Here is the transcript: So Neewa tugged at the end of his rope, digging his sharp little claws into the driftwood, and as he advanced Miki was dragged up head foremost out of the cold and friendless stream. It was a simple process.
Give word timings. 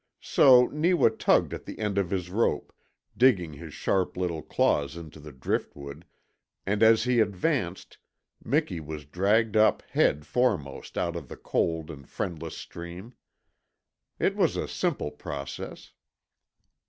So 0.23 0.65
Neewa 0.69 1.09
tugged 1.11 1.53
at 1.53 1.65
the 1.65 1.77
end 1.77 1.99
of 1.99 2.09
his 2.09 2.31
rope, 2.31 2.73
digging 3.15 3.53
his 3.53 3.71
sharp 3.75 4.17
little 4.17 4.41
claws 4.41 4.97
into 4.97 5.19
the 5.19 5.31
driftwood, 5.31 6.05
and 6.65 6.81
as 6.81 7.03
he 7.03 7.19
advanced 7.19 7.99
Miki 8.43 8.79
was 8.79 9.05
dragged 9.05 9.55
up 9.55 9.83
head 9.91 10.25
foremost 10.25 10.97
out 10.97 11.15
of 11.15 11.27
the 11.27 11.37
cold 11.37 11.91
and 11.91 12.09
friendless 12.09 12.57
stream. 12.57 13.13
It 14.17 14.35
was 14.35 14.57
a 14.57 14.67
simple 14.67 15.11
process. 15.11 15.91